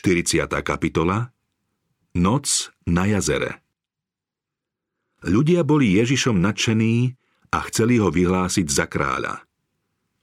40. 0.00 0.48
kapitola 0.64 1.28
Noc 2.16 2.72
na 2.88 3.04
jazere 3.04 3.60
Ľudia 5.28 5.60
boli 5.60 5.92
Ježišom 6.00 6.40
nadšení 6.40 7.12
a 7.52 7.60
chceli 7.68 8.00
ho 8.00 8.08
vyhlásiť 8.08 8.64
za 8.64 8.88
kráľa. 8.88 9.44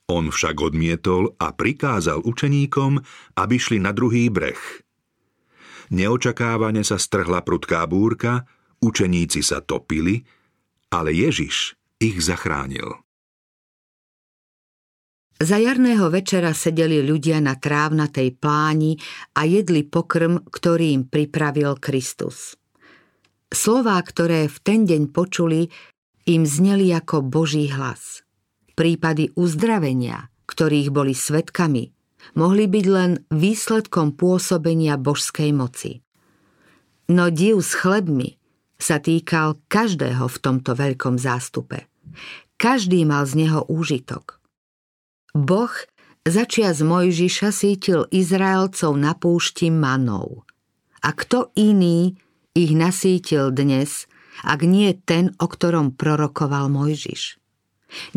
On 0.10 0.34
však 0.34 0.58
odmietol 0.58 1.38
a 1.38 1.54
prikázal 1.54 2.26
učeníkom, 2.26 2.98
aby 3.38 3.55
šli 3.62 3.78
na 3.78 3.94
druhý 3.94 4.34
breh. 4.34 4.58
Neočakávane 5.94 6.82
sa 6.82 6.98
strhla 6.98 7.46
prudká 7.46 7.86
búrka, 7.86 8.50
učeníci 8.82 9.46
sa 9.46 9.62
topili, 9.62 10.25
ale 10.89 11.14
Ježiš 11.14 11.78
ich 12.02 12.18
zachránil. 12.18 12.98
Za 15.38 15.61
jarného 15.61 16.09
večera 16.09 16.49
sedeli 16.49 17.05
ľudia 17.05 17.37
na 17.37 17.54
trávnatej 17.54 18.41
pláni 18.41 18.97
a 19.37 19.45
jedli 19.45 19.86
pokrm, 19.86 20.41
ktorý 20.49 20.97
im 20.97 21.04
pripravil 21.05 21.78
Kristus. 21.78 22.57
Slová, 23.54 24.01
ktoré 24.01 24.50
v 24.50 24.57
ten 24.65 24.89
deň 24.89 25.14
počuli, 25.14 25.69
im 26.25 26.42
zneli 26.42 26.89
ako 26.89 27.21
Boží 27.21 27.69
hlas. 27.69 28.25
Prípady 28.73 29.29
uzdravenia, 29.37 30.33
ktorých 30.50 30.89
boli 30.89 31.14
svetkami, 31.14 31.93
mohli 32.33 32.66
byť 32.66 32.86
len 32.89 33.22
výsledkom 33.30 34.17
pôsobenia 34.17 34.97
božskej 34.97 35.53
moci. 35.53 36.02
No 37.14 37.30
div 37.30 37.61
s 37.61 37.78
chlebmi 37.78 38.42
sa 38.81 38.97
týkal 38.97 39.61
každého 39.69 40.25
v 40.25 40.38
tomto 40.42 40.73
veľkom 40.73 41.22
zástupe. 41.22 41.86
Každý 42.58 43.06
mal 43.06 43.30
z 43.30 43.47
neho 43.47 43.61
úžitok. 43.69 44.36
Boh 45.38 45.69
začia 46.25 46.73
z 46.73 46.81
Mojžiša 46.81 47.53
sítil 47.53 48.09
Izraelcov 48.09 48.97
na 48.97 49.14
púšti 49.14 49.69
manou. 49.69 50.41
A 51.05 51.14
kto 51.14 51.53
iný 51.53 52.17
ich 52.58 52.73
nasítil 52.73 53.53
dnes, 53.53 54.09
ak 54.42 54.66
nie 54.66 54.97
ten, 54.97 55.38
o 55.38 55.45
ktorom 55.45 55.94
prorokoval 55.94 56.73
Mojžiš? 56.73 57.38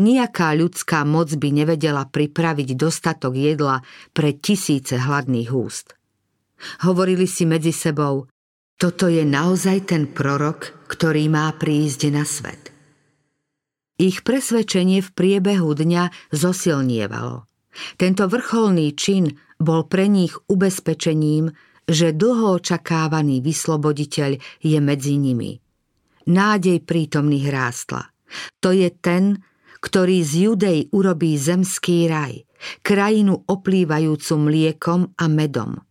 Nijaká 0.01 0.57
ľudská 0.57 1.05
moc 1.05 1.29
by 1.29 1.49
nevedela 1.53 2.09
pripraviť 2.09 2.73
dostatok 2.73 3.37
jedla 3.37 3.85
pre 4.17 4.33
tisíce 4.33 4.97
hladných 4.97 5.53
úst. 5.53 5.93
Hovorili 6.81 7.29
si 7.29 7.45
medzi 7.45 7.71
sebou, 7.71 8.25
toto 8.81 9.05
je 9.05 9.21
naozaj 9.21 9.93
ten 9.93 10.09
prorok, 10.09 10.89
ktorý 10.89 11.29
má 11.29 11.53
prísť 11.53 12.09
na 12.09 12.25
svet. 12.25 12.70
Ich 14.01 14.25
presvedčenie 14.25 15.05
v 15.05 15.13
priebehu 15.13 15.77
dňa 15.77 16.33
zosilnievalo. 16.33 17.45
Tento 18.01 18.25
vrcholný 18.25 18.97
čin 18.97 19.29
bol 19.61 19.85
pre 19.85 20.09
nich 20.09 20.33
ubezpečením, 20.49 21.53
že 21.85 22.09
dlho 22.09 22.57
očakávaný 22.57 23.45
vysloboditeľ 23.45 24.41
je 24.57 24.79
medzi 24.81 25.21
nimi. 25.21 25.53
Nádej 26.25 26.81
prítomných 26.81 27.45
rástla. 27.53 28.09
To 28.65 28.73
je 28.73 28.89
ten, 28.89 29.37
ktorý 29.85 30.25
z 30.25 30.49
Judej 30.49 30.79
urobí 30.97 31.37
zemský 31.37 32.09
raj, 32.09 32.41
krajinu 32.81 33.45
oplývajúcu 33.45 34.33
mliekom 34.49 35.13
a 35.13 35.29
medom– 35.29 35.77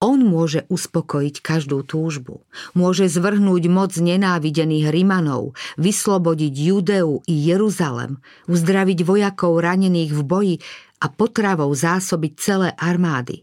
on 0.00 0.20
môže 0.22 0.68
uspokojiť 0.68 1.40
každú 1.40 1.82
túžbu. 1.82 2.44
Môže 2.76 3.08
zvrhnúť 3.08 3.62
moc 3.72 3.92
nenávidených 3.96 4.92
Rimanov, 4.92 5.56
vyslobodiť 5.80 6.52
Judeu 6.52 7.24
i 7.24 7.34
Jeruzalem, 7.34 8.20
uzdraviť 8.46 8.98
vojakov 9.02 9.58
ranených 9.58 10.12
v 10.12 10.22
boji 10.22 10.56
a 11.02 11.06
potravou 11.08 11.72
zásobiť 11.72 12.32
celé 12.38 12.68
armády. 12.76 13.42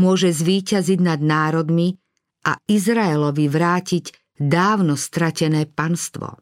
Môže 0.00 0.32
zvíťaziť 0.32 0.98
nad 1.02 1.20
národmi 1.20 1.98
a 2.48 2.56
Izraelovi 2.64 3.50
vrátiť 3.50 4.04
dávno 4.38 4.96
stratené 4.96 5.68
panstvo. 5.68 6.40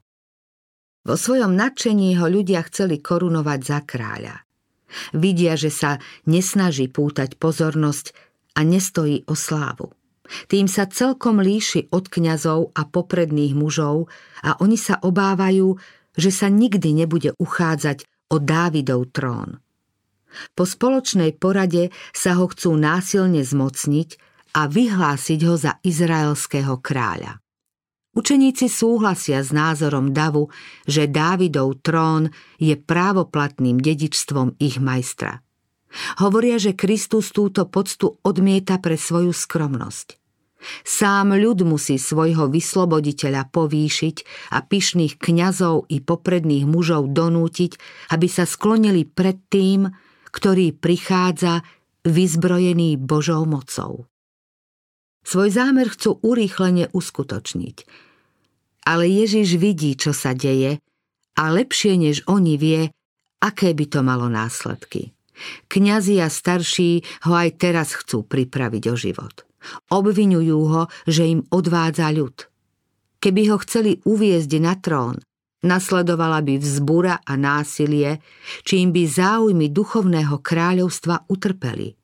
Vo 1.04 1.16
svojom 1.20 1.52
nadšení 1.52 2.16
ho 2.16 2.26
ľudia 2.30 2.64
chceli 2.70 3.00
korunovať 3.02 3.60
za 3.60 3.78
kráľa. 3.84 4.36
Vidia, 5.12 5.58
že 5.58 5.74
sa 5.74 5.98
nesnaží 6.24 6.86
pútať 6.86 7.36
pozornosť 7.36 8.14
a 8.54 8.60
nestojí 8.62 9.26
o 9.26 9.34
slávu. 9.34 9.90
Tým 10.48 10.66
sa 10.70 10.88
celkom 10.88 11.44
líši 11.44 11.92
od 11.92 12.08
kňazov 12.08 12.72
a 12.72 12.88
popredných 12.88 13.52
mužov 13.52 14.08
a 14.40 14.56
oni 14.56 14.80
sa 14.80 14.96
obávajú, 14.96 15.76
že 16.16 16.30
sa 16.32 16.48
nikdy 16.48 17.04
nebude 17.04 17.36
uchádzať 17.36 18.08
o 18.32 18.40
Dávidov 18.40 19.12
trón. 19.12 19.60
Po 20.56 20.64
spoločnej 20.66 21.36
porade 21.38 21.94
sa 22.10 22.40
ho 22.40 22.50
chcú 22.50 22.74
násilne 22.74 23.44
zmocniť 23.44 24.18
a 24.54 24.66
vyhlásiť 24.66 25.40
ho 25.46 25.54
za 25.54 25.78
izraelského 25.82 26.78
kráľa. 26.82 27.38
Učeníci 28.14 28.70
súhlasia 28.70 29.42
s 29.42 29.50
názorom 29.50 30.14
Davu, 30.14 30.46
že 30.86 31.10
Dávidov 31.10 31.82
trón 31.82 32.30
je 32.62 32.78
právoplatným 32.78 33.82
dedičstvom 33.82 34.54
ich 34.62 34.78
majstra. 34.78 35.42
Hovoria, 36.18 36.58
že 36.58 36.74
Kristus 36.74 37.30
túto 37.30 37.66
poctu 37.70 38.18
odmieta 38.26 38.82
pre 38.82 38.98
svoju 38.98 39.30
skromnosť. 39.30 40.18
Sám 40.80 41.36
ľud 41.36 41.68
musí 41.68 42.00
svojho 42.00 42.48
vysloboditeľa 42.48 43.52
povýšiť 43.52 44.16
a 44.56 44.64
pyšných 44.64 45.20
kňazov 45.20 45.92
i 45.92 46.00
popredných 46.00 46.64
mužov 46.64 47.12
donútiť, 47.12 47.76
aby 48.16 48.26
sa 48.26 48.48
sklonili 48.48 49.04
pred 49.04 49.36
tým, 49.52 49.92
ktorý 50.32 50.72
prichádza 50.72 51.62
vyzbrojený 52.04 52.96
Božou 52.96 53.44
mocou. 53.44 54.08
Svoj 55.24 55.48
zámer 55.56 55.88
chcú 55.88 56.20
urýchlene 56.20 56.92
uskutočniť. 56.92 57.76
Ale 58.84 59.08
Ježiš 59.08 59.56
vidí, 59.56 59.96
čo 59.96 60.12
sa 60.12 60.36
deje 60.36 60.76
a 61.40 61.42
lepšie 61.48 61.96
než 61.96 62.28
oni 62.28 62.60
vie, 62.60 62.92
aké 63.40 63.72
by 63.72 63.84
to 63.88 64.04
malo 64.04 64.28
následky. 64.28 65.13
Kňazi 65.68 66.22
a 66.22 66.28
starší 66.30 67.02
ho 67.28 67.32
aj 67.34 67.58
teraz 67.58 67.94
chcú 67.98 68.22
pripraviť 68.22 68.84
o 68.90 68.94
život. 68.94 69.46
Obvinujú 69.90 70.60
ho, 70.70 70.82
že 71.08 71.24
im 71.26 71.40
odvádza 71.48 72.12
ľud. 72.12 72.36
Keby 73.18 73.42
ho 73.48 73.56
chceli 73.64 74.04
uviezť 74.04 74.52
na 74.60 74.76
trón, 74.76 75.16
nasledovala 75.64 76.44
by 76.44 76.60
vzbúra 76.60 77.24
a 77.24 77.32
násilie, 77.40 78.20
čím 78.68 78.92
by 78.92 79.02
záujmy 79.08 79.72
duchovného 79.72 80.36
kráľovstva 80.44 81.24
utrpeli. 81.32 81.96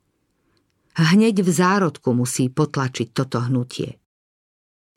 Hneď 0.96 1.44
v 1.44 1.50
zárodku 1.52 2.16
musí 2.16 2.48
potlačiť 2.48 3.12
toto 3.12 3.44
hnutie. 3.44 4.00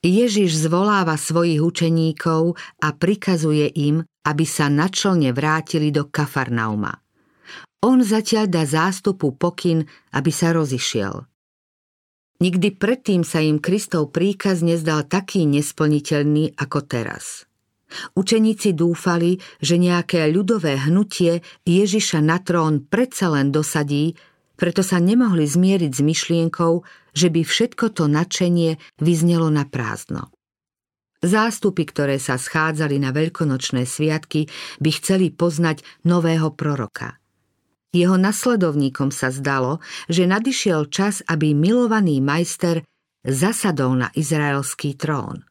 Ježiš 0.03 0.67
zvoláva 0.67 1.15
svojich 1.15 1.63
učeníkov 1.63 2.59
a 2.83 2.87
prikazuje 2.91 3.71
im, 3.71 4.03
aby 4.27 4.43
sa 4.43 4.67
načlne 4.67 5.31
vrátili 5.31 5.95
do 5.95 6.07
Kafarnauma. 6.07 7.02
On 7.83 7.99
zatiaľ 7.99 8.47
dá 8.47 8.63
zástupu 8.63 9.35
pokyn, 9.35 9.83
aby 10.15 10.31
sa 10.31 10.55
rozišiel. 10.55 11.27
Nikdy 12.39 12.79
predtým 12.79 13.27
sa 13.27 13.43
im 13.43 13.59
Kristov 13.59 14.15
príkaz 14.15 14.63
nezdal 14.63 15.03
taký 15.03 15.43
nesplniteľný 15.43 16.55
ako 16.55 16.79
teraz. 16.87 17.43
Učeníci 18.15 18.73
dúfali, 18.73 19.37
že 19.59 19.75
nejaké 19.75 20.31
ľudové 20.31 20.79
hnutie 20.79 21.43
Ježiša 21.67 22.23
na 22.23 22.39
trón 22.39 22.87
predsa 22.87 23.29
len 23.29 23.51
dosadí, 23.51 24.15
preto 24.55 24.79
sa 24.79 25.03
nemohli 25.03 25.43
zmieriť 25.43 25.91
s 25.91 26.01
myšlienkou, 26.01 26.73
že 27.13 27.27
by 27.29 27.41
všetko 27.43 27.85
to 27.93 28.07
nadšenie 28.07 28.79
vyznelo 28.97 29.51
na 29.51 29.67
prázdno. 29.67 30.31
Zástupy, 31.19 31.83
ktoré 31.83 32.15
sa 32.15 32.39
schádzali 32.39 32.95
na 32.99 33.11
veľkonočné 33.11 33.83
sviatky, 33.83 34.47
by 34.79 34.89
chceli 34.99 35.35
poznať 35.35 35.83
nového 36.07 36.51
proroka– 36.55 37.19
jeho 37.93 38.17
nasledovníkom 38.17 39.13
sa 39.13 39.29
zdalo, 39.29 39.77
že 40.09 40.25
nadišiel 40.25 40.89
čas, 40.89 41.21
aby 41.29 41.53
milovaný 41.53 42.19
majster 42.25 42.81
zasadol 43.21 44.01
na 44.01 44.09
izraelský 44.17 44.97
trón. 44.97 45.45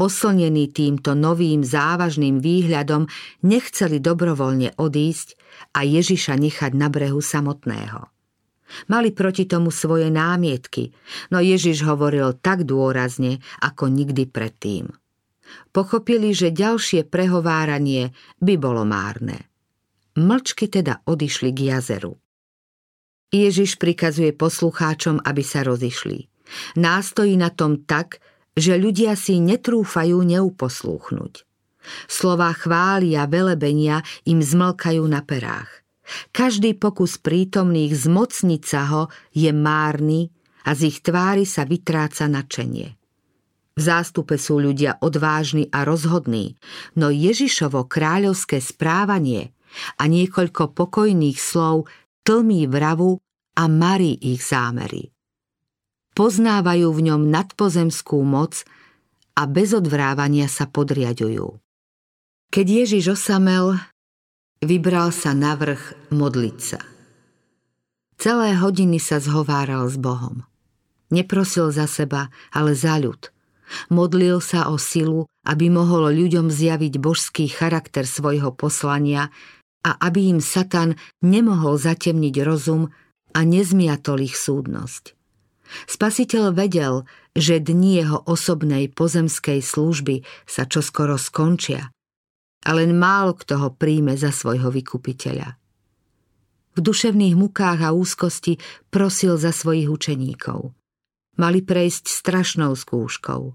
Oslnení 0.00 0.72
týmto 0.72 1.12
novým 1.12 1.60
závažným 1.60 2.40
výhľadom 2.40 3.08
nechceli 3.44 4.00
dobrovoľne 4.00 4.76
odísť 4.76 5.36
a 5.76 5.84
Ježiša 5.84 6.36
nechať 6.36 6.72
na 6.72 6.88
brehu 6.88 7.20
samotného. 7.20 8.08
Mali 8.90 9.14
proti 9.14 9.46
tomu 9.46 9.70
svoje 9.70 10.10
námietky, 10.10 10.90
no 11.30 11.38
Ježiš 11.38 11.86
hovoril 11.86 12.34
tak 12.40 12.64
dôrazne, 12.66 13.38
ako 13.62 13.88
nikdy 13.88 14.26
predtým. 14.26 14.90
Pochopili, 15.70 16.34
že 16.34 16.50
ďalšie 16.50 17.06
prehováranie 17.06 18.10
by 18.42 18.54
bolo 18.58 18.82
márne. 18.82 19.55
Mlčky 20.16 20.72
teda 20.72 21.04
odišli 21.04 21.52
k 21.52 21.76
jazeru. 21.76 22.16
Ježiš 23.28 23.76
prikazuje 23.76 24.32
poslucháčom, 24.32 25.20
aby 25.20 25.42
sa 25.44 25.60
rozišli. 25.60 26.24
Nástojí 26.80 27.36
na 27.36 27.52
tom 27.52 27.84
tak, 27.84 28.24
že 28.56 28.80
ľudia 28.80 29.12
si 29.18 29.36
netrúfajú 29.42 30.16
neuposlúchnuť. 30.24 31.44
Slová 32.08 32.50
chvály 32.56 33.14
a 33.14 33.28
velebenia 33.28 34.00
im 34.24 34.40
zmlkajú 34.40 35.04
na 35.06 35.20
perách. 35.22 35.84
Každý 36.30 36.78
pokus 36.78 37.18
prítomných 37.18 37.92
zmocniť 37.92 38.62
sa 38.62 38.82
ho 38.94 39.02
je 39.34 39.50
márny 39.50 40.30
a 40.64 40.72
z 40.74 40.94
ich 40.94 40.98
tvári 41.02 41.44
sa 41.44 41.66
vytráca 41.66 42.30
načenie. 42.30 42.94
V 43.76 43.80
zástupe 43.84 44.40
sú 44.40 44.56
ľudia 44.56 44.96
odvážni 45.04 45.68
a 45.68 45.84
rozhodní, 45.84 46.56
no 46.96 47.12
Ježišovo 47.12 47.84
kráľovské 47.84 48.62
správanie 48.62 49.52
a 49.96 50.02
niekoľko 50.08 50.72
pokojných 50.74 51.38
slov 51.38 51.90
tlmí 52.26 52.66
vravu 52.66 53.20
a 53.56 53.62
marí 53.70 54.16
ich 54.18 54.42
zámery. 54.44 55.12
Poznávajú 56.16 56.88
v 56.92 57.00
ňom 57.12 57.22
nadpozemskú 57.28 58.24
moc 58.24 58.64
a 59.36 59.44
bez 59.44 59.76
odvrávania 59.76 60.48
sa 60.48 60.64
podriadujú. 60.64 61.60
Keď 62.48 62.66
Ježiš 62.66 63.20
osamel, 63.20 63.76
vybral 64.64 65.12
sa 65.12 65.36
na 65.36 65.52
vrch 65.54 66.08
modliť 66.08 66.58
sa. 66.58 66.80
Celé 68.16 68.56
hodiny 68.56 68.96
sa 68.96 69.20
zhováral 69.20 69.84
s 69.92 70.00
Bohom. 70.00 70.48
Neprosil 71.12 71.68
za 71.68 71.84
seba, 71.84 72.32
ale 72.48 72.72
za 72.72 72.96
ľud– 72.96 73.28
Modlil 73.90 74.38
sa 74.38 74.70
o 74.70 74.78
silu, 74.78 75.26
aby 75.42 75.70
mohol 75.70 76.14
ľuďom 76.14 76.50
zjaviť 76.50 76.94
božský 77.02 77.50
charakter 77.50 78.06
svojho 78.06 78.54
poslania 78.54 79.30
a 79.86 79.94
aby 80.02 80.34
im 80.34 80.40
Satan 80.42 80.98
nemohol 81.22 81.78
zatemniť 81.78 82.34
rozum 82.42 82.90
a 83.30 83.40
nezmiatol 83.46 84.26
ich 84.26 84.34
súdnosť. 84.34 85.14
Spasiteľ 85.86 86.54
vedel, 86.54 87.06
že 87.34 87.62
dni 87.62 88.02
jeho 88.02 88.18
osobnej 88.26 88.90
pozemskej 88.90 89.62
služby 89.62 90.26
sa 90.46 90.66
čoskoro 90.66 91.14
skončia 91.14 91.94
a 92.66 92.70
len 92.74 92.98
málo 92.98 93.38
kto 93.38 93.62
ho 93.62 93.70
príjme 93.70 94.18
za 94.18 94.34
svojho 94.34 94.74
vykupiteľa. 94.74 95.54
V 96.74 96.78
duševných 96.82 97.38
mukách 97.38 97.86
a 97.86 97.94
úzkosti 97.94 98.58
prosil 98.90 99.38
za 99.38 99.54
svojich 99.54 99.86
učeníkov– 99.86 100.60
mali 101.36 101.60
prejsť 101.62 102.04
strašnou 102.08 102.72
skúškou. 102.74 103.54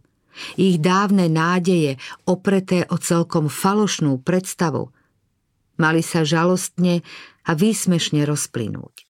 Ich 0.55 0.79
dávne 0.79 1.27
nádeje, 1.27 1.99
opreté 2.23 2.87
o 2.87 2.95
celkom 2.95 3.51
falošnú 3.51 4.23
predstavu, 4.23 4.95
mali 5.81 6.05
sa 6.05 6.21
žalostne 6.21 7.01
a 7.49 7.51
výsmešne 7.57 8.21
rozplynúť. 8.29 9.09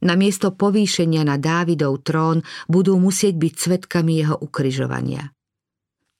Namiesto 0.00 0.54
povýšenia 0.54 1.26
na 1.26 1.36
Dávidov 1.36 2.06
trón 2.06 2.46
budú 2.70 2.96
musieť 2.96 3.36
byť 3.36 3.54
svetkami 3.58 4.22
jeho 4.22 4.38
ukryžovania. 4.38 5.34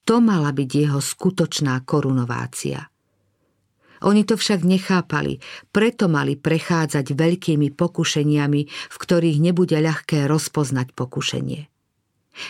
To 0.05 0.21
mala 0.21 0.51
byť 0.53 0.69
jeho 0.69 0.99
skutočná 1.01 1.81
korunovácia. 1.87 2.91
Oni 4.01 4.25
to 4.25 4.33
však 4.33 4.65
nechápali, 4.65 5.37
preto 5.69 6.09
mali 6.09 6.33
prechádzať 6.33 7.13
veľkými 7.13 7.69
pokušeniami, 7.77 8.61
v 8.65 8.95
ktorých 8.97 9.37
nebude 9.37 9.77
ľahké 9.77 10.25
rozpoznať 10.25 10.97
pokušenie. 10.97 11.69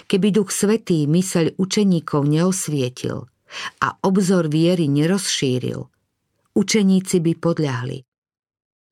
Keby 0.07 0.27
Duch 0.31 0.55
Svetý 0.55 1.03
myseľ 1.11 1.59
učeníkov 1.59 2.23
neosvietil 2.23 3.27
a 3.83 3.87
obzor 3.99 4.47
viery 4.47 4.87
nerozšíril, 4.87 5.90
učeníci 6.57 7.19
by 7.19 7.33
podľahli. 7.37 8.03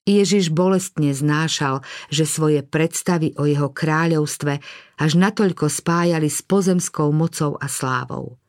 Ježiš 0.09 0.49
bolestne 0.49 1.13
znášal, 1.13 1.85
že 2.09 2.25
svoje 2.25 2.65
predstavy 2.65 3.37
o 3.37 3.45
jeho 3.45 3.69
kráľovstve 3.69 4.53
až 4.97 5.11
natoľko 5.13 5.69
spájali 5.69 6.33
s 6.33 6.41
pozemskou 6.41 7.13
mocou 7.13 7.61
a 7.61 7.69
slávou. 7.69 8.41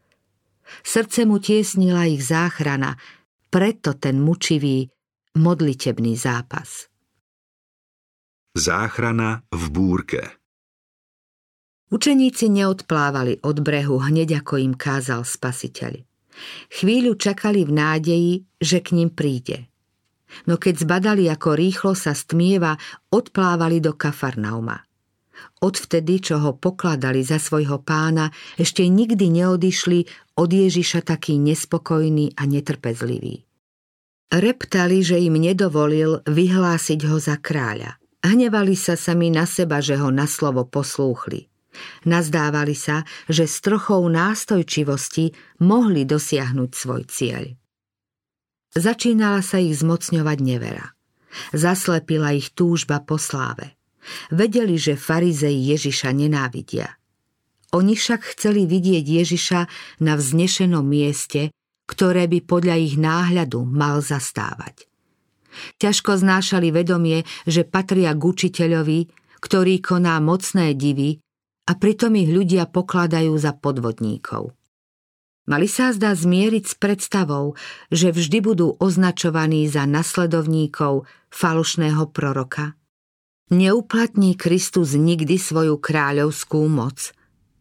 Srdce 0.81 1.29
mu 1.29 1.37
tiesnila 1.37 2.09
ich 2.09 2.25
záchrana, 2.25 2.97
preto 3.53 3.93
ten 3.99 4.23
mučivý, 4.23 4.89
modlitebný 5.37 6.17
zápas. 6.17 6.89
Záchrana 8.57 9.47
v 9.53 9.65
búrke 9.71 10.21
Učeníci 11.91 12.51
neodplávali 12.55 13.43
od 13.43 13.63
brehu 13.67 13.99
hneď 13.99 14.47
ako 14.47 14.63
im 14.63 14.75
kázal 14.79 15.27
spasiteľ. 15.27 16.10
Chvíľu 16.71 17.19
čakali 17.19 17.67
v 17.67 17.73
nádeji, 17.75 18.33
že 18.61 18.79
k 18.81 18.97
ním 18.97 19.11
príde. 19.13 19.71
No 20.47 20.57
keď 20.57 20.87
zbadali, 20.87 21.27
ako 21.27 21.59
rýchlo 21.59 21.93
sa 21.99 22.15
stmieva, 22.15 22.79
odplávali 23.11 23.83
do 23.83 23.99
Kafarnauma. 23.99 24.79
Odvtedy, 25.61 26.21
čo 26.21 26.41
ho 26.41 26.57
pokladali 26.57 27.25
za 27.25 27.41
svojho 27.41 27.81
pána, 27.81 28.33
ešte 28.57 28.85
nikdy 28.87 29.43
neodišli 29.43 30.07
od 30.39 30.49
Ježiša 30.49 31.05
taký 31.05 31.37
nespokojný 31.41 32.37
a 32.37 32.47
netrpezlivý. 32.49 33.45
Reptali, 34.31 35.03
že 35.03 35.19
im 35.19 35.35
nedovolil 35.43 36.23
vyhlásiť 36.23 37.01
ho 37.11 37.19
za 37.19 37.35
kráľa. 37.43 37.99
Hnevali 38.23 38.79
sa 38.79 38.95
sami 38.95 39.33
na 39.33 39.43
seba, 39.43 39.83
že 39.83 39.99
ho 39.99 40.13
na 40.15 40.31
slovo 40.31 40.63
poslúchli. 40.63 41.50
Nazdávali 42.07 42.77
sa, 42.77 43.05
že 43.29 43.45
s 43.45 43.61
trochou 43.65 44.07
nástojčivosti 44.09 45.33
mohli 45.65 46.09
dosiahnuť 46.09 46.71
svoj 46.73 47.03
cieľ. 47.09 47.45
Začínala 48.71 49.43
sa 49.43 49.59
ich 49.59 49.83
zmocňovať 49.83 50.39
nevera. 50.47 50.95
Zaslepila 51.51 52.35
ich 52.35 52.55
túžba 52.55 53.03
po 53.03 53.19
sláve. 53.19 53.75
Vedeli, 54.31 54.79
že 54.79 54.99
farizei 54.99 55.59
Ježiša 55.75 56.11
nenávidia. 56.15 56.97
Oni 57.71 57.95
však 57.95 58.35
chceli 58.35 58.67
vidieť 58.67 59.05
Ježiša 59.07 59.61
na 60.03 60.19
vznešenom 60.19 60.83
mieste, 60.83 61.55
ktoré 61.87 62.27
by 62.27 62.43
podľa 62.47 62.77
ich 62.79 62.95
náhľadu 62.99 63.63
mal 63.67 64.03
zastávať. 64.03 64.91
Ťažko 65.83 66.23
znášali 66.23 66.71
vedomie, 66.71 67.27
že 67.47 67.67
patria 67.67 68.15
k 68.15 68.23
učiteľovi, 68.23 69.01
ktorý 69.43 69.83
koná 69.83 70.19
mocné 70.23 70.79
divy 70.79 71.19
a 71.71 71.79
pritom 71.79 72.19
ich 72.19 72.27
ľudia 72.27 72.67
pokladajú 72.67 73.31
za 73.39 73.55
podvodníkov. 73.55 74.51
Mali 75.47 75.71
sa 75.71 75.95
zdá 75.95 76.15
zmieriť 76.15 76.65
s 76.67 76.75
predstavou, 76.75 77.55
že 77.95 78.11
vždy 78.11 78.39
budú 78.43 78.75
označovaní 78.83 79.71
za 79.71 79.87
nasledovníkov 79.87 81.07
falošného 81.31 82.11
proroka. 82.11 82.75
Neuplatní 83.51 84.35
Kristus 84.39 84.95
nikdy 84.95 85.39
svoju 85.39 85.79
kráľovskú 85.79 86.67
moc. 86.71 87.15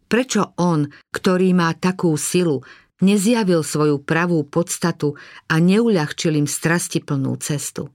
Prečo 0.10 0.54
on, 0.58 0.90
ktorý 1.14 1.54
má 1.54 1.74
takú 1.78 2.14
silu, 2.18 2.66
nezjavil 3.02 3.66
svoju 3.66 4.02
pravú 4.02 4.46
podstatu 4.46 5.18
a 5.50 5.58
neuľahčil 5.58 6.38
im 6.38 6.46
strastiplnú 6.50 7.38
cestu? 7.42 7.90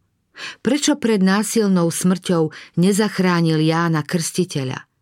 Prečo 0.59 0.99
pred 0.99 1.23
násilnou 1.23 1.87
smrťou 1.87 2.51
nezachránil 2.83 3.63
Jána 3.63 4.03
Krstiteľa? 4.03 4.94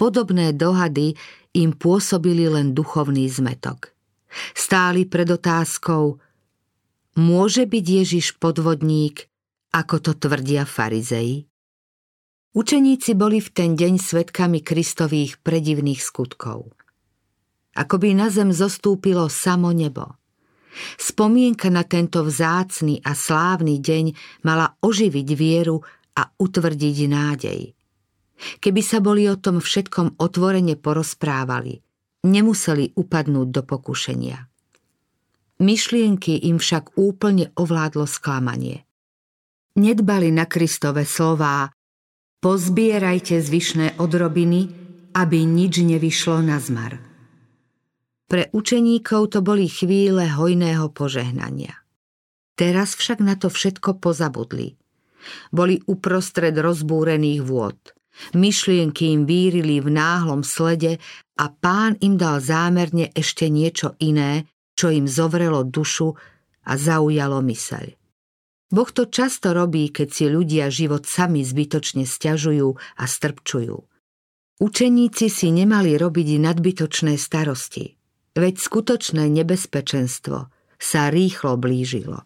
Podobné 0.00 0.56
dohady 0.56 1.12
im 1.52 1.76
pôsobili 1.76 2.48
len 2.48 2.72
duchovný 2.72 3.28
zmetok. 3.28 3.92
Stáli 4.56 5.04
pred 5.04 5.28
otázkou, 5.28 6.16
môže 7.20 7.68
byť 7.68 7.84
Ježiš 7.84 8.40
podvodník, 8.40 9.28
ako 9.76 10.00
to 10.00 10.12
tvrdia 10.16 10.64
farizei? 10.64 11.44
Učeníci 12.56 13.12
boli 13.12 13.44
v 13.44 13.52
ten 13.52 13.76
deň 13.76 14.00
svetkami 14.00 14.64
Kristových 14.64 15.36
predivných 15.44 16.00
skutkov. 16.00 16.72
Ako 17.76 18.00
by 18.00 18.16
na 18.16 18.32
zem 18.32 18.56
zostúpilo 18.56 19.28
samo 19.28 19.68
nebo. 19.68 20.16
Spomienka 20.96 21.68
na 21.68 21.84
tento 21.84 22.24
vzácny 22.24 23.04
a 23.04 23.12
slávny 23.12 23.84
deň 23.84 24.04
mala 24.48 24.80
oživiť 24.80 25.28
vieru 25.36 25.84
a 26.16 26.24
utvrdiť 26.40 26.96
nádej– 27.04 27.60
Keby 28.60 28.80
sa 28.80 28.98
boli 29.04 29.28
o 29.28 29.36
tom 29.36 29.60
všetkom 29.60 30.16
otvorene 30.16 30.76
porozprávali, 30.80 31.80
nemuseli 32.24 32.96
upadnúť 32.96 33.48
do 33.52 33.62
pokušenia. 33.64 34.38
Myšlienky 35.60 36.48
im 36.48 36.56
však 36.56 36.96
úplne 36.96 37.52
ovládlo 37.52 38.08
sklamanie. 38.08 38.88
Nedbali 39.76 40.32
na 40.32 40.48
Kristove 40.48 41.04
slová 41.04 41.68
Pozbierajte 42.40 43.36
zvyšné 43.36 44.00
odrobiny, 44.00 44.72
aby 45.12 45.44
nič 45.44 45.84
nevyšlo 45.84 46.40
na 46.40 46.56
zmar. 46.56 46.96
Pre 48.24 48.48
učeníkov 48.56 49.36
to 49.36 49.44
boli 49.44 49.68
chvíle 49.68 50.24
hojného 50.24 50.88
požehnania. 50.88 51.76
Teraz 52.56 52.96
však 52.96 53.20
na 53.20 53.36
to 53.36 53.52
všetko 53.52 54.00
pozabudli. 54.00 54.80
Boli 55.52 55.84
uprostred 55.84 56.56
rozbúrených 56.56 57.44
vôd– 57.44 57.76
Myšlienky 58.36 59.12
im 59.16 59.22
vírili 59.24 59.80
v 59.80 59.92
náhlom 59.92 60.44
slede 60.44 61.00
a 61.40 61.48
pán 61.48 61.96
im 62.04 62.20
dal 62.20 62.38
zámerne 62.44 63.08
ešte 63.16 63.48
niečo 63.48 63.96
iné, 64.00 64.48
čo 64.76 64.92
im 64.92 65.08
zovrelo 65.08 65.64
dušu 65.64 66.14
a 66.64 66.72
zaujalo 66.76 67.40
myseľ. 67.40 67.96
Boh 68.70 68.90
to 68.94 69.10
často 69.10 69.50
robí, 69.50 69.90
keď 69.90 70.08
si 70.14 70.24
ľudia 70.30 70.70
život 70.70 71.02
sami 71.02 71.42
zbytočne 71.42 72.06
stiažujú 72.06 72.78
a 72.78 73.04
strpčujú. 73.04 73.76
Učeníci 74.60 75.26
si 75.26 75.48
nemali 75.50 75.98
robiť 75.98 76.38
nadbytočné 76.38 77.18
starosti, 77.18 77.98
veď 78.38 78.54
skutočné 78.60 79.26
nebezpečenstvo 79.26 80.52
sa 80.78 81.02
rýchlo 81.10 81.58
blížilo. 81.58 82.22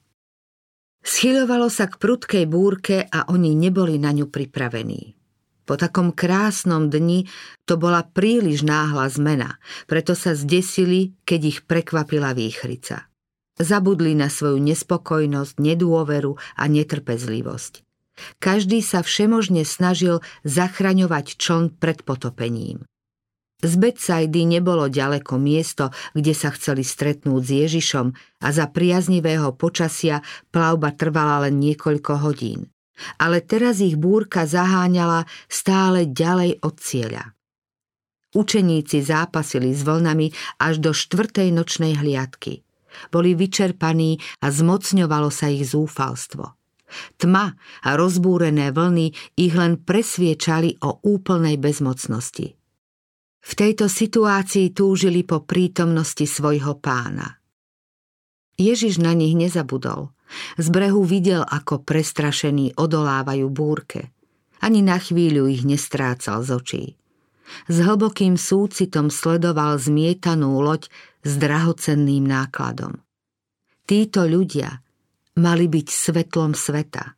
Schyľovalo 1.04 1.68
sa 1.68 1.88
k 1.88 2.00
prudkej 2.00 2.44
búrke 2.48 3.04
a 3.08 3.28
oni 3.28 3.52
neboli 3.56 3.96
na 4.00 4.12
ňu 4.12 4.28
pripravení. 4.28 5.24
Po 5.64 5.80
takom 5.80 6.12
krásnom 6.12 6.92
dni 6.92 7.25
to 7.64 7.80
bola 7.80 8.04
príliš 8.04 8.64
náhla 8.64 9.09
zmena, 9.09 9.56
preto 9.88 10.12
sa 10.12 10.37
zdesili, 10.37 11.16
keď 11.25 11.40
ich 11.44 11.59
prekvapila 11.64 12.37
výchrica. 12.37 13.09
Zabudli 13.56 14.12
na 14.12 14.28
svoju 14.28 14.61
nespokojnosť, 14.61 15.56
nedôveru 15.62 16.37
a 16.37 16.64
netrpezlivosť. 16.68 17.87
Každý 18.38 18.78
sa 18.85 19.02
všemožne 19.02 19.66
snažil 19.66 20.23
zachraňovať 20.47 21.38
čln 21.38 21.75
pred 21.78 22.02
potopením. 22.06 22.87
Z 23.64 23.80
Betsaidy 23.80 24.44
nebolo 24.44 24.92
ďaleko 24.92 25.40
miesto, 25.40 25.88
kde 26.12 26.37
sa 26.37 26.52
chceli 26.52 26.85
stretnúť 26.85 27.40
s 27.40 27.50
Ježišom 27.64 28.06
a 28.44 28.49
za 28.52 28.68
priaznivého 28.68 29.56
počasia 29.56 30.21
plavba 30.52 30.92
trvala 30.92 31.49
len 31.49 31.56
niekoľko 31.62 32.12
hodín. 32.21 32.74
Ale 33.18 33.42
teraz 33.42 33.82
ich 33.82 33.98
búrka 33.98 34.46
zaháňala 34.46 35.26
stále 35.50 36.06
ďalej 36.06 36.62
od 36.62 36.74
cieľa. 36.78 37.24
Učeníci 38.34 39.02
zápasili 39.02 39.70
s 39.74 39.86
vlnami 39.86 40.34
až 40.58 40.82
do 40.82 40.90
štvrtej 40.90 41.54
nočnej 41.54 41.94
hliadky. 41.98 42.66
Boli 43.10 43.34
vyčerpaní 43.34 44.18
a 44.42 44.50
zmocňovalo 44.50 45.30
sa 45.30 45.50
ich 45.50 45.66
zúfalstvo. 45.70 46.54
Tma 47.18 47.54
a 47.82 47.90
rozbúrené 47.98 48.70
vlny 48.70 49.38
ich 49.38 49.54
len 49.54 49.82
presviečali 49.82 50.78
o 50.82 51.02
úplnej 51.02 51.58
bezmocnosti. 51.58 52.54
V 53.44 53.52
tejto 53.52 53.90
situácii 53.90 54.72
túžili 54.72 55.26
po 55.26 55.42
prítomnosti 55.42 56.24
svojho 56.24 56.78
pána. 56.78 57.42
Ježiš 58.54 59.02
na 59.02 59.12
nich 59.12 59.34
nezabudol. 59.34 60.13
Z 60.59 60.66
brehu 60.71 61.04
videl, 61.04 61.45
ako 61.45 61.83
prestrašení 61.83 62.75
odolávajú 62.75 63.47
búrke. 63.50 64.11
Ani 64.64 64.81
na 64.81 64.97
chvíľu 64.97 65.50
ich 65.50 65.62
nestrácal 65.62 66.40
z 66.43 66.50
očí. 66.57 66.85
S 67.69 67.76
hlbokým 67.85 68.40
súcitom 68.40 69.12
sledoval 69.12 69.76
zmietanú 69.76 70.64
loď 70.64 70.88
s 71.23 71.37
drahocenným 71.37 72.25
nákladom. 72.25 73.04
Títo 73.85 74.25
ľudia 74.25 74.81
mali 75.37 75.69
byť 75.69 75.87
svetlom 75.93 76.57
sveta. 76.57 77.12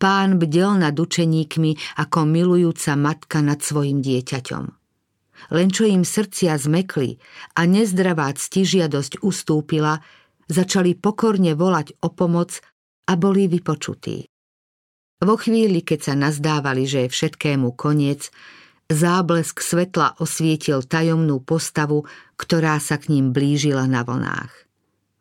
Pán 0.00 0.40
bdel 0.40 0.80
nad 0.80 0.96
učeníkmi 0.96 2.00
ako 2.00 2.24
milujúca 2.24 2.96
matka 2.96 3.44
nad 3.44 3.60
svojim 3.60 4.00
dieťaťom. 4.00 4.64
Len 5.52 5.68
čo 5.68 5.84
im 5.84 6.00
srdcia 6.00 6.56
zmekli 6.56 7.20
a 7.60 7.68
nezdravá 7.68 8.32
ctižiadosť 8.32 9.20
ustúpila, 9.20 10.00
začali 10.46 10.98
pokorne 10.98 11.54
volať 11.54 12.02
o 12.02 12.10
pomoc 12.10 12.58
a 13.06 13.12
boli 13.14 13.46
vypočutí. 13.46 14.26
Vo 15.16 15.34
chvíli, 15.40 15.80
keď 15.80 16.12
sa 16.12 16.14
nazdávali, 16.14 16.84
že 16.84 17.08
je 17.08 17.14
všetkému 17.14 17.72
koniec, 17.72 18.28
záblesk 18.92 19.64
svetla 19.64 20.20
osvietil 20.20 20.84
tajomnú 20.84 21.40
postavu, 21.40 22.04
ktorá 22.36 22.76
sa 22.78 23.00
k 23.00 23.16
ním 23.16 23.32
blížila 23.32 23.88
na 23.88 24.04
vlnách. 24.04 24.52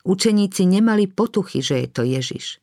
Učeníci 0.06 0.68
nemali 0.68 1.10
potuchy, 1.10 1.64
že 1.64 1.86
je 1.86 1.88
to 1.90 2.04
Ježiš. 2.04 2.60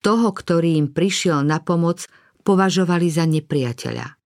Toho, 0.00 0.30
ktorý 0.30 0.78
im 0.78 0.88
prišiel 0.88 1.44
na 1.44 1.60
pomoc, 1.60 2.06
považovali 2.46 3.10
za 3.10 3.26
nepriateľa. 3.28 4.18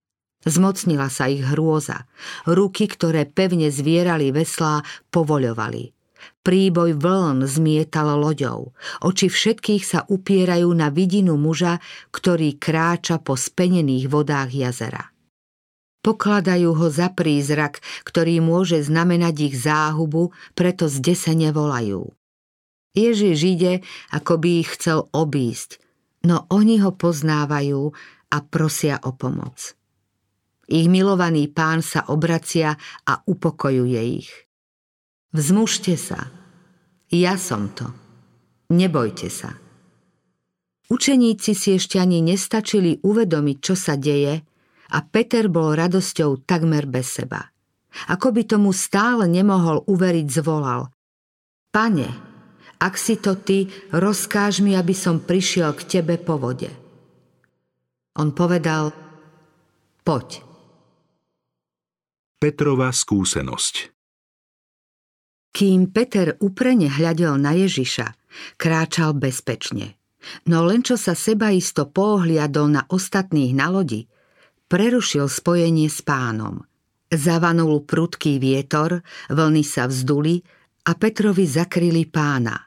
Zmocnila 0.46 1.10
sa 1.10 1.26
ich 1.26 1.42
hrôza. 1.42 2.06
Ruky, 2.46 2.86
ktoré 2.86 3.26
pevne 3.26 3.74
zvierali 3.74 4.30
veslá, 4.30 4.86
povoľovali. 5.10 5.95
Príboj 6.46 6.94
vln 6.96 7.42
zmietal 7.44 8.14
loďou. 8.16 8.70
Oči 9.02 9.26
všetkých 9.26 9.82
sa 9.82 10.00
upierajú 10.06 10.70
na 10.70 10.94
vidinu 10.94 11.34
muža, 11.34 11.82
ktorý 12.14 12.54
kráča 12.56 13.18
po 13.18 13.34
spenených 13.34 14.06
vodách 14.06 14.54
jazera. 14.54 15.10
Pokladajú 16.06 16.70
ho 16.70 16.86
za 16.86 17.10
prízrak, 17.10 17.82
ktorý 18.06 18.38
môže 18.38 18.78
znamenať 18.78 19.50
ich 19.50 19.54
záhubu, 19.58 20.30
preto 20.54 20.86
zdesene 20.86 21.50
volajú. 21.50 22.14
Ježiš 22.94 23.38
ide, 23.42 23.72
ako 24.14 24.38
by 24.38 24.48
ich 24.62 24.70
chcel 24.78 25.10
obísť, 25.10 25.82
no 26.22 26.46
oni 26.48 26.78
ho 26.80 26.94
poznávajú 26.94 27.90
a 28.30 28.38
prosia 28.46 29.02
o 29.02 29.12
pomoc. 29.18 29.74
Ich 30.70 30.86
milovaný 30.86 31.50
pán 31.50 31.82
sa 31.82 32.06
obracia 32.06 32.78
a 33.02 33.22
upokojuje 33.26 34.00
ich. 34.22 34.45
Vzmužte 35.36 36.00
sa. 36.00 36.32
Ja 37.12 37.36
som 37.36 37.68
to. 37.76 37.92
Nebojte 38.72 39.28
sa. 39.28 39.52
Učeníci 40.88 41.52
si 41.52 41.76
ešte 41.76 42.00
ani 42.00 42.24
nestačili 42.24 43.04
uvedomiť, 43.04 43.56
čo 43.60 43.76
sa 43.76 44.00
deje 44.00 44.40
a 44.88 44.98
Peter 45.04 45.52
bol 45.52 45.76
radosťou 45.76 46.48
takmer 46.48 46.88
bez 46.88 47.20
seba. 47.20 47.52
Ako 48.08 48.32
by 48.32 48.48
tomu 48.48 48.72
stále 48.72 49.28
nemohol 49.28 49.84
uveriť, 49.84 50.26
zvolal. 50.40 50.88
Pane, 51.68 52.08
ak 52.80 52.96
si 52.96 53.20
to 53.20 53.36
ty, 53.36 53.68
rozkáž 53.92 54.64
mi, 54.64 54.72
aby 54.72 54.96
som 54.96 55.20
prišiel 55.20 55.76
k 55.76 56.00
tebe 56.00 56.16
po 56.16 56.40
vode. 56.40 56.72
On 58.16 58.32
povedal, 58.32 58.88
poď. 60.00 60.40
Petrova 62.40 62.88
skúsenosť 62.88 63.95
kým 65.56 65.88
Peter 65.88 66.36
uprene 66.44 66.92
hľadel 66.92 67.40
na 67.40 67.56
Ježiša, 67.56 68.12
kráčal 68.60 69.16
bezpečne. 69.16 69.96
No 70.44 70.68
len 70.68 70.84
čo 70.84 71.00
sa 71.00 71.16
sebaisto 71.16 71.88
pohliadol 71.88 72.76
na 72.76 72.84
ostatných 72.84 73.56
na 73.56 73.72
lodi, 73.72 74.04
prerušil 74.68 75.24
spojenie 75.24 75.88
s 75.88 76.04
pánom. 76.04 76.60
Zavanul 77.08 77.88
prudký 77.88 78.36
vietor, 78.36 79.00
vlny 79.32 79.64
sa 79.64 79.88
vzduli 79.88 80.44
a 80.84 80.92
Petrovi 80.92 81.48
zakryli 81.48 82.04
pána. 82.04 82.60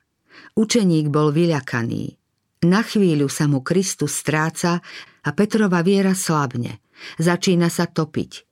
Učeník 0.57 1.13
bol 1.13 1.29
vyľakaný. 1.29 2.17
Na 2.65 2.81
chvíľu 2.81 3.29
sa 3.29 3.45
mu 3.45 3.61
Kristus 3.61 4.17
stráca 4.17 4.81
a 5.21 5.29
Petrova 5.37 5.85
viera 5.85 6.17
slabne. 6.17 6.81
Začína 7.21 7.69
sa 7.69 7.85
topiť. 7.85 8.48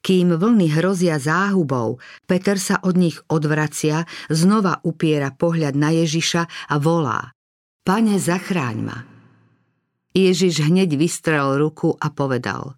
Kým 0.00 0.36
vlny 0.36 0.72
hrozia 0.72 1.20
záhubou, 1.20 2.00
Peter 2.24 2.56
sa 2.56 2.80
od 2.80 2.96
nich 2.96 3.20
odvracia, 3.28 4.08
znova 4.32 4.80
upiera 4.82 5.32
pohľad 5.32 5.76
na 5.76 5.92
Ježiša 5.92 6.72
a 6.72 6.74
volá 6.80 7.36
Pane, 7.86 8.18
zachráň 8.18 8.78
ma. 8.82 8.98
Ježiš 10.16 10.64
hneď 10.64 10.96
vystrel 10.96 11.60
ruku 11.60 11.92
a 11.92 12.08
povedal 12.08 12.74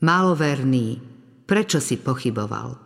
Maloverný, 0.00 0.98
prečo 1.44 1.78
si 1.78 2.00
pochyboval? 2.00 2.78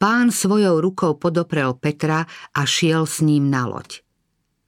Pán 0.00 0.32
svojou 0.32 0.80
rukou 0.80 1.16
podoprel 1.20 1.76
Petra 1.76 2.24
a 2.56 2.62
šiel 2.64 3.04
s 3.04 3.20
ním 3.20 3.52
na 3.52 3.68
loď. 3.68 4.00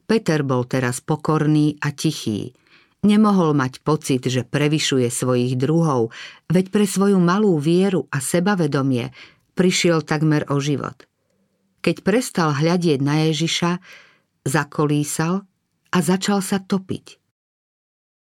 Peter 0.04 0.44
bol 0.44 0.68
teraz 0.68 1.00
pokorný 1.00 1.80
a 1.80 1.88
tichý, 1.88 2.52
Nemohol 3.02 3.58
mať 3.58 3.82
pocit, 3.82 4.22
že 4.22 4.46
prevyšuje 4.46 5.10
svojich 5.10 5.58
druhov, 5.58 6.14
veď 6.46 6.70
pre 6.70 6.86
svoju 6.86 7.18
malú 7.18 7.58
vieru 7.58 8.06
a 8.14 8.22
sebavedomie 8.22 9.10
prišiel 9.58 10.06
takmer 10.06 10.46
o 10.46 10.62
život. 10.62 11.10
Keď 11.82 12.06
prestal 12.06 12.54
hľadieť 12.54 13.02
na 13.02 13.26
Ježiša, 13.26 13.82
zakolísal 14.46 15.42
a 15.90 15.98
začal 15.98 16.38
sa 16.46 16.62
topiť. 16.62 17.18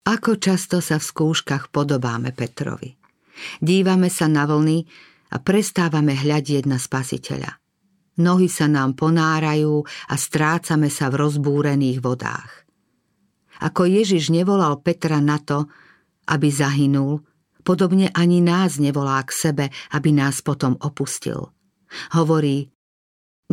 Ako 0.09 0.41
často 0.41 0.81
sa 0.81 0.97
v 0.97 1.05
skúškach 1.05 1.69
podobáme 1.69 2.33
Petrovi. 2.33 2.97
Dívame 3.61 4.09
sa 4.09 4.25
na 4.25 4.49
vlny 4.49 4.83
a 5.31 5.37
prestávame 5.37 6.17
hľadieť 6.17 6.65
na 6.65 6.81
spasiteľa. 6.81 7.61
Nohy 8.25 8.49
sa 8.49 8.65
nám 8.65 8.97
ponárajú 8.97 9.85
a 9.85 10.15
strácame 10.17 10.89
sa 10.89 11.13
v 11.13 11.17
rozbúrených 11.21 12.01
vodách. 12.01 12.62
Ako 13.61 13.85
Ježiš 13.85 14.33
nevolal 14.33 14.81
Petra 14.81 15.21
na 15.21 15.37
to, 15.37 15.69
aby 16.25 16.49
zahynul, 16.49 17.21
podobne 17.61 18.09
ani 18.15 18.41
nás 18.41 18.79
nevolá 18.79 19.21
k 19.27 19.31
sebe, 19.31 19.65
aby 19.93 20.09
nás 20.15 20.41
potom 20.41 20.79
opustil. 20.81 21.51
Hovorí, 22.17 22.71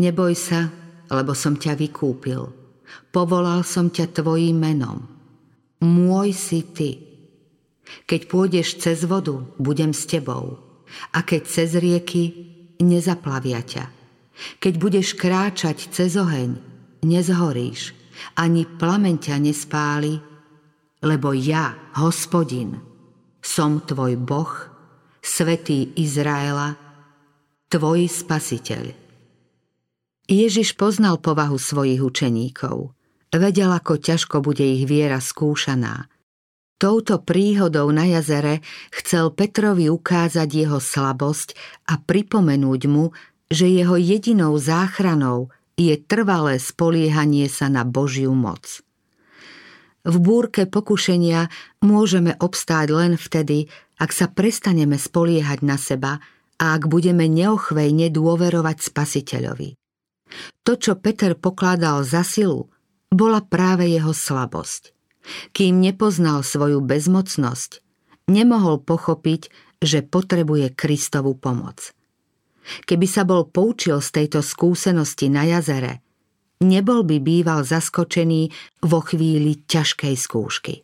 neboj 0.01 0.33
sa, 0.33 0.71
lebo 1.11 1.37
som 1.37 1.59
ťa 1.59 1.77
vykúpil. 1.77 2.43
Povolal 3.11 3.67
som 3.67 3.91
ťa 3.91 4.11
tvojim 4.15 4.57
menom. 4.57 5.07
Môj 5.83 6.33
si 6.35 6.61
ty. 6.65 6.91
Keď 8.07 8.21
pôjdeš 8.31 8.79
cez 8.79 9.03
vodu, 9.03 9.35
budem 9.59 9.91
s 9.91 10.07
tebou. 10.07 10.59
A 11.15 11.23
keď 11.23 11.43
cez 11.47 11.75
rieky, 11.79 12.35
nezaplavia 12.83 13.63
ťa. 13.63 13.85
Keď 14.59 14.75
budeš 14.79 15.15
kráčať 15.19 15.91
cez 15.91 16.17
oheň, 16.17 16.59
nezhoríš 17.05 18.00
ani 18.39 18.67
plameň 18.67 19.17
ťa 19.19 19.37
nespáli, 19.41 20.15
lebo 21.01 21.33
ja, 21.33 21.77
hospodin, 21.97 22.77
som 23.41 23.81
tvoj 23.81 24.21
Boh, 24.21 24.53
svetý 25.25 25.97
Izraela, 25.97 26.77
tvoj 27.73 28.05
spasiteľ. 28.09 28.85
Ježiš 30.31 30.79
poznal 30.79 31.19
povahu 31.19 31.59
svojich 31.59 31.99
učeníkov. 31.99 32.95
Vedel, 33.31 33.71
ako 33.71 33.99
ťažko 33.99 34.43
bude 34.43 34.63
ich 34.63 34.87
viera 34.87 35.19
skúšaná. 35.19 36.07
Touto 36.81 37.21
príhodou 37.21 37.93
na 37.93 38.09
jazere 38.09 38.65
chcel 38.89 39.37
Petrovi 39.37 39.93
ukázať 39.93 40.49
jeho 40.49 40.81
slabosť 40.81 41.53
a 41.93 42.01
pripomenúť 42.01 42.83
mu, 42.89 43.13
že 43.51 43.69
jeho 43.69 44.01
jedinou 44.01 44.57
záchranou 44.57 45.53
je 45.81 45.97
trvalé 45.97 46.61
spoliehanie 46.61 47.49
sa 47.49 47.73
na 47.73 47.89
Božiu 47.89 48.37
moc. 48.37 48.85
V 50.05 50.17
búrke 50.21 50.69
pokušenia 50.69 51.49
môžeme 51.85 52.37
obstáť 52.37 52.89
len 52.93 53.13
vtedy, 53.17 53.69
ak 54.01 54.13
sa 54.13 54.29
prestaneme 54.29 54.97
spoliehať 54.97 55.61
na 55.65 55.77
seba 55.77 56.21
a 56.61 56.77
ak 56.77 56.89
budeme 56.89 57.29
neochvejne 57.29 58.13
dôverovať 58.13 58.77
Spasiteľovi. 58.81 59.77
To, 60.65 60.73
čo 60.77 60.97
Peter 60.97 61.37
pokladal 61.37 62.05
za 62.05 62.25
silu, 62.25 62.73
bola 63.13 63.45
práve 63.45 63.91
jeho 63.91 64.15
slabosť. 64.15 64.97
Kým 65.53 65.85
nepoznal 65.85 66.41
svoju 66.41 66.81
bezmocnosť, 66.81 67.85
nemohol 68.31 68.81
pochopiť, 68.81 69.53
že 69.85 70.01
potrebuje 70.01 70.73
Kristovu 70.73 71.37
pomoc. 71.37 71.93
Keby 72.85 73.07
sa 73.09 73.23
bol 73.25 73.49
poučil 73.49 73.99
z 74.05 74.09
tejto 74.23 74.45
skúsenosti 74.45 75.33
na 75.33 75.49
jazere, 75.49 76.05
nebol 76.61 77.03
by 77.03 77.19
býval 77.19 77.65
zaskočený 77.65 78.53
vo 78.85 79.01
chvíli 79.01 79.65
ťažkej 79.65 80.15
skúšky. 80.15 80.75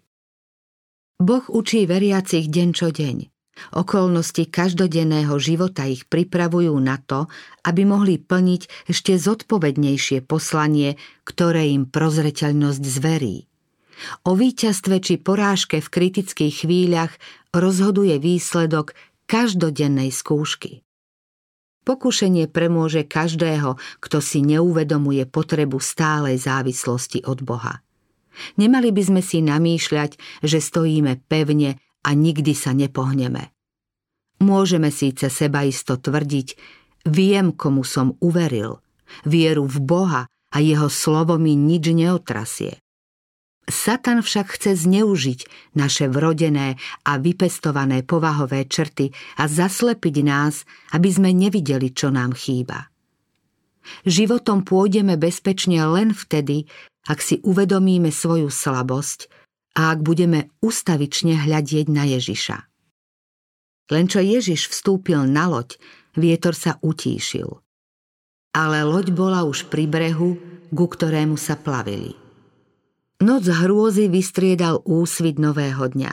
Boh 1.16 1.44
učí 1.48 1.88
veriacich 1.88 2.48
deň 2.48 2.68
čo 2.76 2.92
deň. 2.92 3.16
Okolnosti 3.72 4.44
každodenného 4.52 5.32
života 5.40 5.88
ich 5.88 6.04
pripravujú 6.04 6.76
na 6.76 7.00
to, 7.00 7.24
aby 7.64 7.88
mohli 7.88 8.20
plniť 8.20 8.88
ešte 8.92 9.16
zodpovednejšie 9.16 10.28
poslanie, 10.28 11.00
ktoré 11.24 11.72
im 11.72 11.88
prozreteľnosť 11.88 12.82
zverí. 12.84 13.48
O 14.28 14.36
víťazstve 14.36 15.00
či 15.00 15.16
porážke 15.16 15.80
v 15.80 15.88
kritických 15.88 16.68
chvíľach 16.68 17.16
rozhoduje 17.56 18.20
výsledok 18.20 18.92
každodennej 19.24 20.12
skúšky. 20.12 20.85
Pokušenie 21.86 22.50
premôže 22.50 23.06
každého, 23.06 23.78
kto 24.02 24.18
si 24.18 24.42
neuvedomuje 24.42 25.22
potrebu 25.30 25.78
stálej 25.78 26.42
závislosti 26.42 27.22
od 27.22 27.46
Boha. 27.46 27.86
Nemali 28.58 28.90
by 28.90 29.02
sme 29.06 29.22
si 29.22 29.38
namýšľať, 29.38 30.42
že 30.42 30.58
stojíme 30.58 31.22
pevne 31.30 31.78
a 32.02 32.10
nikdy 32.10 32.52
sa 32.58 32.74
nepohneme. 32.74 33.54
Môžeme 34.42 34.90
síce 34.90 35.30
sebaisto 35.30 35.96
tvrdiť, 35.96 36.48
viem, 37.06 37.54
komu 37.54 37.86
som 37.86 38.18
uveril, 38.18 38.82
vieru 39.22 39.64
v 39.64 39.78
Boha 39.80 40.22
a 40.28 40.56
jeho 40.58 40.90
slovo 40.90 41.38
mi 41.38 41.54
nič 41.54 41.94
neotrasie. 41.94 42.82
Satan 43.66 44.22
však 44.22 44.54
chce 44.54 44.78
zneužiť 44.78 45.74
naše 45.74 46.06
vrodené 46.06 46.78
a 47.02 47.18
vypestované 47.18 48.06
povahové 48.06 48.62
črty 48.70 49.10
a 49.42 49.50
zaslepiť 49.50 50.16
nás, 50.22 50.62
aby 50.94 51.08
sme 51.10 51.34
nevideli, 51.34 51.90
čo 51.90 52.14
nám 52.14 52.30
chýba. 52.38 52.86
Životom 54.06 54.62
pôjdeme 54.62 55.18
bezpečne 55.18 55.82
len 55.82 56.14
vtedy, 56.14 56.70
ak 57.10 57.18
si 57.18 57.42
uvedomíme 57.42 58.10
svoju 58.10 58.50
slabosť 58.50 59.30
a 59.78 59.94
ak 59.94 59.98
budeme 60.02 60.50
ustavične 60.62 61.34
hľadieť 61.46 61.86
na 61.90 62.06
Ježiša. 62.06 62.58
Len 63.90 64.06
čo 64.10 64.18
Ježiš 64.18 64.70
vstúpil 64.70 65.26
na 65.26 65.46
loď, 65.46 65.78
vietor 66.18 66.54
sa 66.54 66.78
utíšil. 66.82 67.62
Ale 68.54 68.82
loď 68.82 69.14
bola 69.14 69.46
už 69.46 69.70
pri 69.70 69.86
brehu, 69.86 70.38
ku 70.74 70.86
ktorému 70.86 71.38
sa 71.38 71.54
plavili. 71.54 72.25
Noc 73.16 73.48
hrôzy 73.48 74.12
vystriedal 74.12 74.84
úsvit 74.84 75.40
nového 75.40 75.88
dňa. 75.88 76.12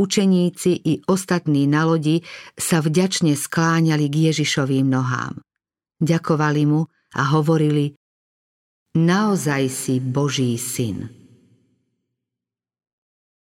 Učeníci 0.00 0.72
i 0.80 1.04
ostatní 1.04 1.68
na 1.68 1.84
lodi 1.84 2.24
sa 2.56 2.80
vďačne 2.80 3.36
skláňali 3.36 4.08
k 4.08 4.32
Ježišovým 4.32 4.88
nohám. 4.88 5.44
Ďakovali 6.00 6.62
mu 6.64 6.88
a 7.12 7.22
hovorili 7.36 7.92
Naozaj 8.96 9.62
si 9.68 10.00
Boží 10.00 10.56
syn. 10.56 11.19